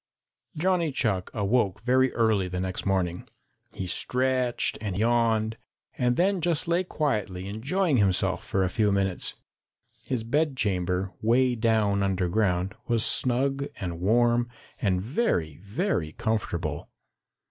Johnny 0.57 0.91
Chuck 0.91 1.29
awoke 1.31 1.83
very 1.83 2.11
early 2.13 2.47
the 2.47 2.59
next 2.59 2.87
morning. 2.87 3.29
He 3.75 3.85
stretched 3.85 4.79
and 4.81 4.97
yawned 4.97 5.57
and 5.95 6.15
then 6.15 6.41
just 6.41 6.67
lay 6.67 6.83
quietly 6.83 7.47
enjoying 7.47 7.97
himself 7.97 8.43
for 8.43 8.63
a 8.63 8.69
few 8.71 8.91
minutes. 8.91 9.35
His 10.07 10.23
bedchamber, 10.23 11.11
way 11.21 11.53
down 11.53 12.01
underground, 12.01 12.73
was 12.87 13.05
snug 13.05 13.67
and 13.79 13.99
warm 13.99 14.49
and 14.79 14.99
very, 14.99 15.57
very 15.57 16.13
comfortable. 16.13 16.89